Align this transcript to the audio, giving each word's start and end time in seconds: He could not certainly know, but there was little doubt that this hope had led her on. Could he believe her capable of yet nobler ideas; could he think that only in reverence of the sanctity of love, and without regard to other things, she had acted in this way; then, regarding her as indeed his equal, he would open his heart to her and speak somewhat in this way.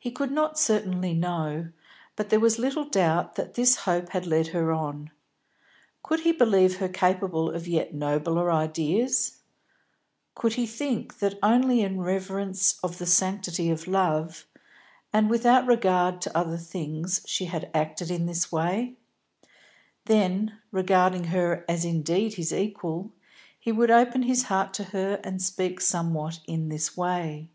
He 0.00 0.10
could 0.10 0.32
not 0.32 0.58
certainly 0.58 1.14
know, 1.14 1.68
but 2.16 2.28
there 2.28 2.40
was 2.40 2.58
little 2.58 2.84
doubt 2.88 3.36
that 3.36 3.54
this 3.54 3.76
hope 3.86 4.08
had 4.08 4.26
led 4.26 4.48
her 4.48 4.72
on. 4.72 5.12
Could 6.02 6.22
he 6.22 6.32
believe 6.32 6.78
her 6.78 6.88
capable 6.88 7.48
of 7.48 7.68
yet 7.68 7.94
nobler 7.94 8.50
ideas; 8.50 9.36
could 10.34 10.54
he 10.54 10.66
think 10.66 11.20
that 11.20 11.38
only 11.40 11.82
in 11.82 12.00
reverence 12.00 12.80
of 12.82 12.98
the 12.98 13.06
sanctity 13.06 13.70
of 13.70 13.86
love, 13.86 14.44
and 15.12 15.30
without 15.30 15.68
regard 15.68 16.20
to 16.22 16.36
other 16.36 16.58
things, 16.58 17.22
she 17.24 17.44
had 17.44 17.70
acted 17.72 18.10
in 18.10 18.26
this 18.26 18.50
way; 18.50 18.96
then, 20.06 20.58
regarding 20.72 21.22
her 21.26 21.64
as 21.68 21.84
indeed 21.84 22.34
his 22.34 22.52
equal, 22.52 23.12
he 23.56 23.70
would 23.70 23.92
open 23.92 24.22
his 24.24 24.42
heart 24.42 24.74
to 24.74 24.82
her 24.82 25.20
and 25.22 25.40
speak 25.40 25.80
somewhat 25.80 26.40
in 26.48 26.70
this 26.70 26.96
way. 26.96 27.48